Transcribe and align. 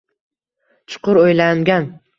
Chuqur 0.95 1.21
o‘ylangan. 1.27 1.91